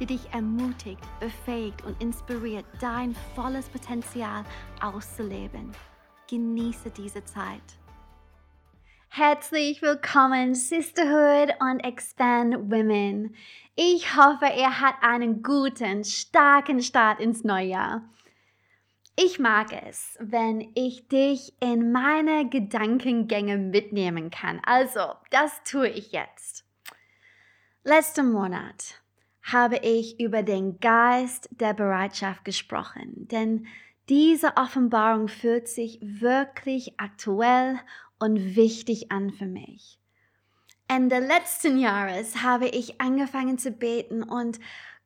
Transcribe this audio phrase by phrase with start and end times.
[0.00, 4.44] die dich ermutigt, befähigt und inspiriert, dein volles Potenzial
[4.80, 5.72] auszuleben.
[6.28, 7.62] Genieße diese Zeit.
[9.08, 13.36] Herzlich willkommen, Sisterhood und Expand Women.
[13.76, 18.02] Ich hoffe, ihr habt einen guten, starken Start ins Neujahr.
[19.16, 24.60] Ich mag es, wenn ich dich in meine Gedankengänge mitnehmen kann.
[24.66, 26.64] Also, das tue ich jetzt.
[27.84, 29.03] Letzten Monat
[29.44, 33.66] habe ich über den Geist der Bereitschaft gesprochen, denn
[34.08, 37.78] diese Offenbarung fühlt sich wirklich aktuell
[38.18, 39.98] und wichtig an für mich.
[40.88, 44.60] Ende letzten Jahres habe ich angefangen zu beten und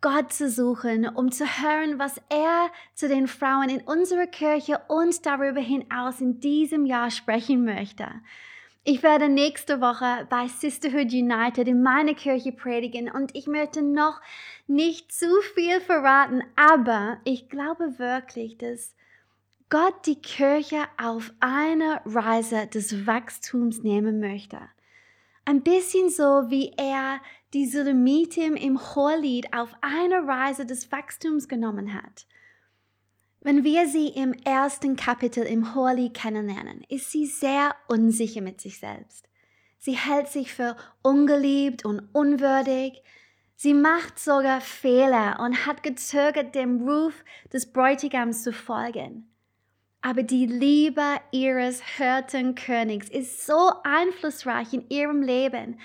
[0.00, 5.24] Gott zu suchen, um zu hören, was er zu den Frauen in unserer Kirche und
[5.24, 8.06] darüber hinaus in diesem Jahr sprechen möchte.
[8.86, 14.20] Ich werde nächste Woche bei Sisterhood United in meiner Kirche predigen und ich möchte noch
[14.66, 18.94] nicht zu viel verraten, aber ich glaube wirklich, dass
[19.70, 24.58] Gott die Kirche auf eine Reise des Wachstums nehmen möchte.
[25.46, 27.20] Ein bisschen so, wie er
[27.54, 32.26] die Sulemitim im Hohelied auf eine Reise des Wachstums genommen hat.
[33.46, 38.78] Wenn wir sie im ersten Kapitel im Hohelied kennenlernen, ist sie sehr unsicher mit sich
[38.78, 39.28] selbst.
[39.78, 43.02] Sie hält sich für ungeliebt und unwürdig.
[43.54, 47.22] Sie macht sogar Fehler und hat gezögert, dem Ruf
[47.52, 49.28] des Bräutigams zu folgen.
[50.00, 55.78] Aber die Liebe ihres Hirtenkönigs ist so einflussreich in ihrem Leben,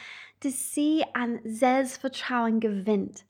[0.44, 3.26] dass sie an Selbstvertrauen gewinnt.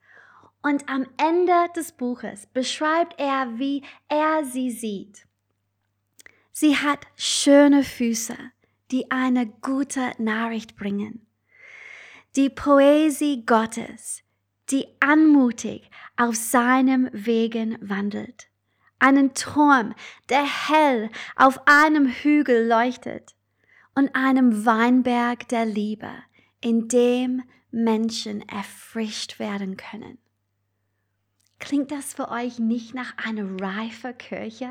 [0.61, 5.25] Und am Ende des Buches beschreibt er, wie er sie sieht.
[6.51, 8.35] Sie hat schöne Füße,
[8.91, 11.25] die eine gute Nachricht bringen.
[12.35, 14.21] Die Poesie Gottes,
[14.69, 18.49] die anmutig auf seinem Wegen wandelt
[18.99, 19.95] einen Turm,
[20.27, 23.35] der hell auf einem Hügel leuchtet
[23.95, 26.11] und einem Weinberg der Liebe,
[26.61, 30.19] in dem Menschen erfrischt werden können.
[31.59, 34.69] Klingt das für euch nicht nach einer reifen Kirche?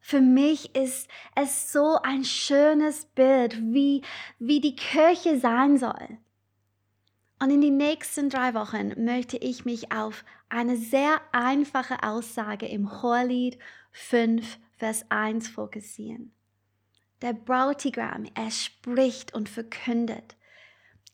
[0.00, 4.02] Für mich ist es so ein schönes Bild, wie,
[4.38, 6.18] wie die Kirche sein soll.
[7.40, 13.02] Und in den nächsten drei Wochen möchte ich mich auf eine sehr einfache Aussage im
[13.02, 13.58] Hohelied
[13.92, 16.32] 5, Vers 1 fokussieren.
[17.22, 20.36] Der Bräutigam, er spricht und verkündet,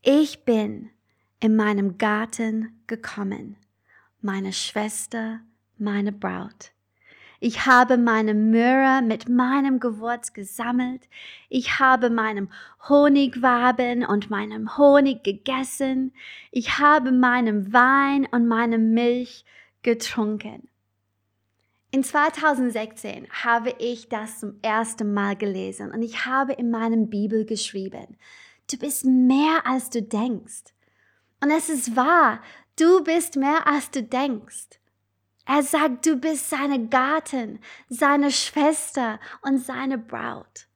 [0.02, 0.90] ich bin
[1.40, 3.56] in meinem Garten gekommen,
[4.22, 5.40] meine Schwester,
[5.78, 6.72] meine Braut.
[7.40, 11.08] Ich habe meine Myrrhe mit meinem Gewürz gesammelt.
[11.48, 12.48] Ich habe meinem
[12.88, 16.12] Honigwaben und meinem Honig gegessen.
[16.52, 19.44] Ich habe meinem Wein und meine Milch
[19.82, 20.68] getrunken.
[21.90, 27.44] In 2016 habe ich das zum ersten Mal gelesen und ich habe in meinem Bibel
[27.44, 28.16] geschrieben,
[28.70, 30.72] du bist mehr als du denkst.
[31.42, 32.40] Und es ist wahr,
[32.78, 34.80] du bist mehr als du denkst.
[35.46, 40.68] Er sagt, du bist seine Gatten, seine Schwester und seine Braut.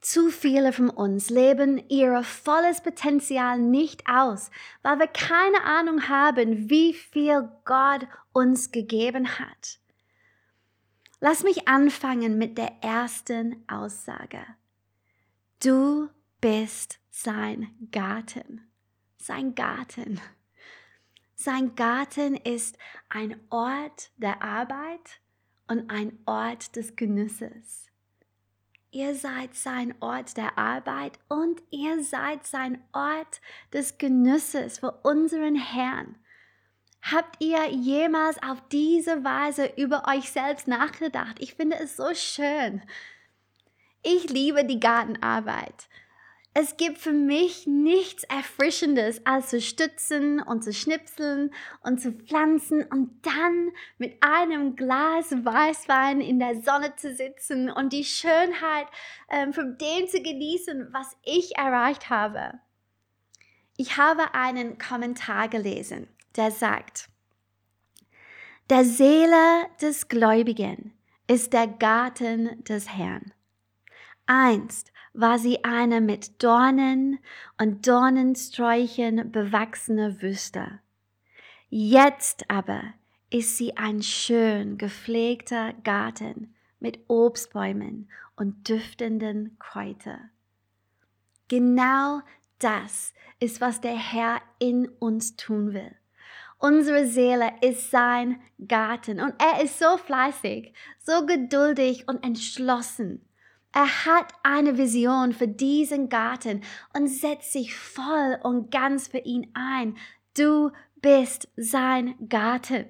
[0.00, 4.50] Zu viele von uns leben ihr volles Potenzial nicht aus,
[4.82, 9.80] weil wir keine Ahnung haben, wie viel Gott uns gegeben hat.
[11.20, 14.44] Lass mich anfangen mit der ersten Aussage.
[15.62, 16.08] Du
[16.40, 18.70] bist sein Garten.
[19.16, 20.20] Sein Garten.
[21.38, 22.78] Sein Garten ist
[23.10, 25.20] ein Ort der Arbeit
[25.68, 27.90] und ein Ort des Genusses.
[28.90, 35.56] Ihr seid sein Ort der Arbeit und ihr seid sein Ort des Genusses für unseren
[35.56, 36.16] Herrn.
[37.02, 41.36] Habt ihr jemals auf diese Weise über euch selbst nachgedacht?
[41.40, 42.80] Ich finde es so schön.
[44.02, 45.86] Ich liebe die Gartenarbeit.
[46.58, 52.82] Es gibt für mich nichts Erfrischendes, als zu stützen und zu schnipseln und zu pflanzen
[52.84, 58.86] und dann mit einem Glas Weißwein in der Sonne zu sitzen und die Schönheit
[59.28, 62.54] ähm, von dem zu genießen, was ich erreicht habe.
[63.76, 67.10] Ich habe einen Kommentar gelesen, der sagt,
[68.70, 70.94] der Seele des Gläubigen
[71.26, 73.34] ist der Garten des Herrn.
[74.24, 77.18] Einst war sie eine mit Dornen
[77.58, 80.80] und Dornensträuchen bewachsene Wüste.
[81.68, 82.82] Jetzt aber
[83.30, 90.30] ist sie ein schön gepflegter Garten mit Obstbäumen und düftenden Kräutern.
[91.48, 92.20] Genau
[92.58, 95.94] das ist, was der Herr in uns tun will.
[96.58, 103.25] Unsere Seele ist sein Garten und er ist so fleißig, so geduldig und entschlossen.
[103.76, 106.62] Er hat eine Vision für diesen Garten
[106.94, 109.98] und setzt sich voll und ganz für ihn ein.
[110.34, 110.70] Du
[111.02, 112.86] bist sein Garten.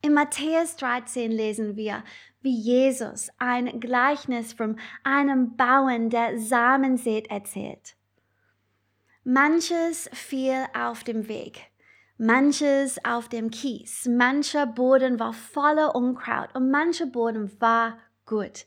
[0.00, 2.02] In Matthäus 13 lesen wir,
[2.40, 7.94] wie Jesus ein Gleichnis von einem Bauern, der Samen sät, erzählt.
[9.22, 11.60] Manches fiel auf dem Weg,
[12.16, 18.64] manches auf dem Kies, mancher Boden war voller Unkraut und mancher Boden war gut.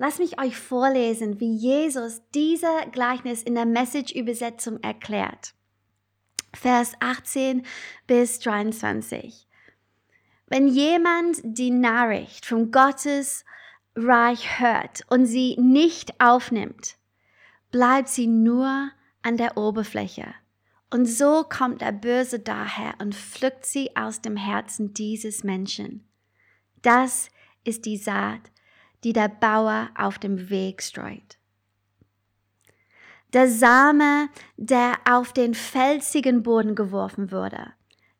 [0.00, 5.54] Lass mich euch vorlesen, wie Jesus dieser Gleichnis in der Message-Übersetzung erklärt.
[6.54, 7.66] Vers 18
[8.06, 9.48] bis 23.
[10.46, 13.44] Wenn jemand die Nachricht von Gottes
[13.96, 16.96] Reich hört und sie nicht aufnimmt,
[17.72, 18.92] bleibt sie nur
[19.22, 20.32] an der Oberfläche.
[20.90, 26.08] Und so kommt der Böse daher und pflückt sie aus dem Herzen dieses Menschen.
[26.82, 27.30] Das
[27.64, 28.52] ist die Saat,
[29.04, 31.38] die der Bauer auf dem Weg streut.
[33.32, 37.72] Der Same, der auf den felsigen Boden geworfen wurde.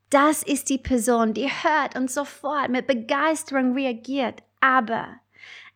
[0.09, 5.19] Das ist die Person, die hört und sofort mit Begeisterung reagiert, aber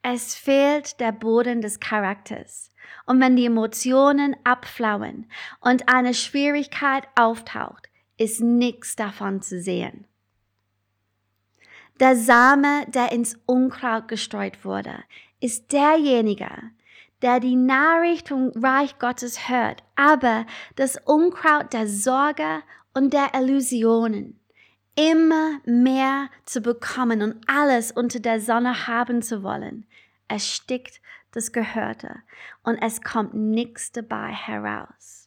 [0.02, 2.72] es fehlt der Boden des Charakters.
[3.06, 10.06] Und wenn die Emotionen abflauen und eine Schwierigkeit auftaucht, ist nichts davon zu sehen.
[12.00, 15.04] Der Same, der ins Unkraut gestreut wurde,
[15.40, 16.50] ist derjenige,
[17.22, 20.46] der die Nachricht vom Reich Gottes hört, aber
[20.76, 22.64] das Unkraut der Sorge
[22.94, 24.40] und der Illusionen
[24.96, 29.86] immer mehr zu bekommen und alles unter der Sonne haben zu wollen,
[30.28, 31.02] erstickt
[31.32, 32.16] das Gehörte
[32.64, 35.23] und es kommt nichts dabei heraus.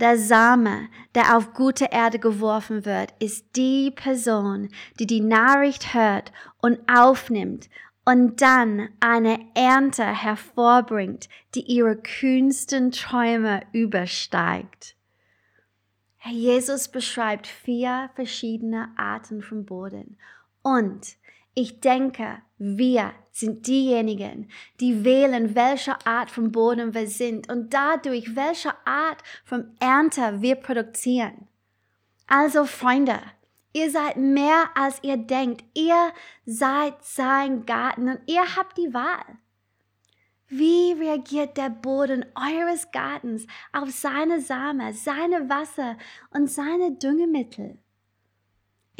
[0.00, 4.68] Der Same, der auf gute Erde geworfen wird, ist die Person,
[5.00, 7.68] die die Nachricht hört und aufnimmt
[8.04, 14.94] und dann eine Ernte hervorbringt, die ihre kühnsten Träume übersteigt.
[16.18, 20.16] Herr Jesus beschreibt vier verschiedene Arten von Boden
[20.62, 21.16] und
[21.58, 28.36] ich denke, wir sind diejenigen, die wählen, welche Art von Boden wir sind und dadurch,
[28.36, 31.48] welche Art von Ernte wir produzieren.
[32.28, 33.18] Also Freunde,
[33.72, 35.64] ihr seid mehr als ihr denkt.
[35.74, 36.12] Ihr
[36.46, 39.24] seid sein Garten und ihr habt die Wahl.
[40.46, 45.96] Wie reagiert der Boden eures Gartens auf seine Samen, seine Wasser
[46.30, 47.78] und seine Düngemittel?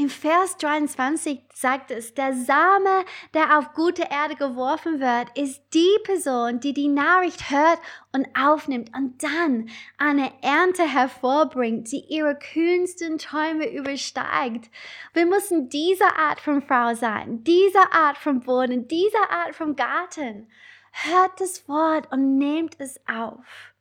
[0.00, 3.05] Im Vers 23 sagt es, der Same,
[3.35, 7.81] der auf gute Erde geworfen wird, ist die Person, die die Nachricht hört
[8.12, 14.71] und aufnimmt und dann eine Ernte hervorbringt, die ihre kühnsten Träume übersteigt.
[15.15, 20.49] Wir müssen diese Art von Frau sein, diese Art von Boden, diese Art von Garten.
[20.93, 23.75] Hört das Wort und nehmt es auf.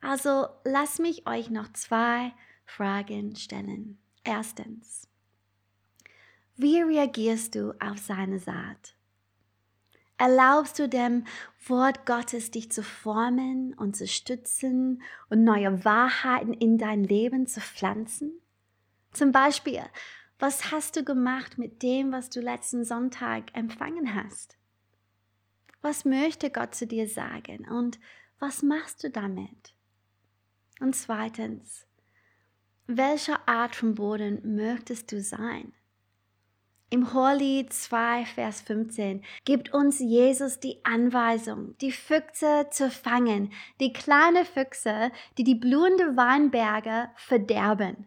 [0.00, 2.32] Also lasst mich euch noch zwei
[2.64, 3.98] Fragen stellen.
[4.24, 5.06] Erstens.
[6.58, 8.94] Wie reagierst du auf seine Saat?
[10.16, 11.26] Erlaubst du dem
[11.66, 17.60] Wort Gottes dich zu formen und zu stützen und neue Wahrheiten in dein Leben zu
[17.60, 18.40] pflanzen?
[19.12, 19.82] Zum Beispiel,
[20.38, 24.56] was hast du gemacht mit dem, was du letzten Sonntag empfangen hast?
[25.82, 28.00] Was möchte Gott zu dir sagen und
[28.38, 29.74] was machst du damit?
[30.80, 31.86] Und zweitens,
[32.86, 35.74] welche Art von Boden möchtest du sein?
[36.88, 43.92] Im Hohelied 2, Vers 15 gibt uns Jesus die Anweisung, die Füchse zu fangen, die
[43.92, 48.06] kleine Füchse, die die blühende Weinberge verderben.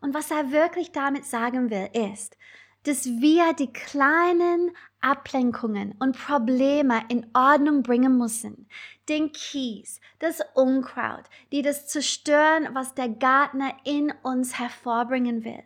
[0.00, 2.38] Und was er wirklich damit sagen will, ist,
[2.84, 4.70] dass wir die kleinen
[5.02, 8.66] Ablenkungen und Probleme in Ordnung bringen müssen.
[9.10, 15.62] Den Kies, das Unkraut, die das zerstören, was der Gärtner in uns hervorbringen will.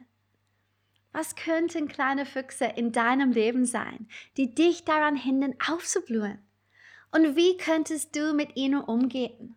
[1.14, 6.40] Was könnten kleine Füchse in deinem Leben sein, die dich daran hindern, aufzublühen?
[7.12, 9.54] Und wie könntest du mit ihnen umgehen?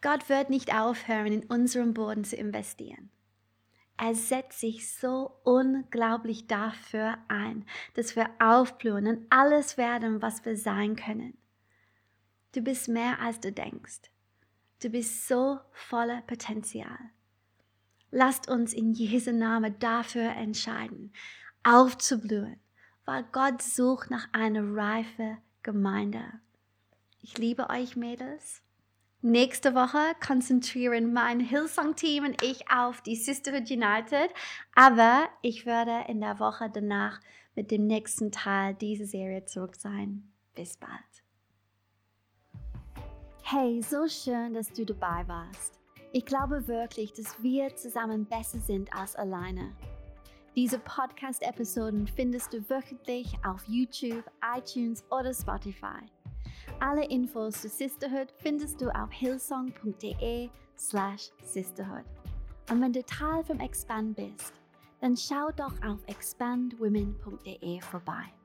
[0.00, 3.10] Gott wird nicht aufhören, in unserem Boden zu investieren.
[3.96, 10.56] Er setzt sich so unglaublich dafür ein, dass wir aufblühen und alles werden, was wir
[10.56, 11.36] sein können.
[12.52, 14.02] Du bist mehr, als du denkst.
[14.80, 17.10] Du bist so voller Potenzial.
[18.10, 21.12] Lasst uns in Jesu Namen dafür entscheiden,
[21.62, 22.58] aufzublühen,
[23.04, 26.24] weil Gott sucht nach einer reife Gemeinde.
[27.20, 28.62] Ich liebe euch, Mädels.
[29.20, 34.30] Nächste Woche konzentrieren mein Hillsong-Team und ich auf die Sisterhood United,
[34.74, 37.20] aber ich werde in der Woche danach
[37.56, 40.30] mit dem nächsten Teil dieser Serie zurück sein.
[40.54, 40.92] Bis bald.
[43.42, 45.77] Hey, so schön, dass du dabei warst.
[46.12, 49.72] Ich glaube wirklich, dass wir zusammen besser sind als alleine.
[50.56, 54.24] Diese Podcast-Episoden findest du wöchentlich auf YouTube,
[54.56, 56.00] iTunes oder Spotify.
[56.80, 62.04] Alle Infos zu Sisterhood findest du auf hillsong.de slash sisterhood.
[62.70, 64.54] Und wenn du Teil vom Expand bist,
[65.00, 68.37] dann schau doch auf expandwomen.de vorbei.